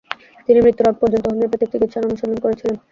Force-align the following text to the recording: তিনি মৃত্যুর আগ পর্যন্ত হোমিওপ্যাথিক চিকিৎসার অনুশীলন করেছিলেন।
তিনি 0.47 0.59
মৃত্যুর 0.61 0.89
আগ 0.89 0.95
পর্যন্ত 1.01 1.25
হোমিওপ্যাথিক 1.27 1.69
চিকিৎসার 1.73 2.07
অনুশীলন 2.07 2.37
করেছিলেন। 2.43 2.75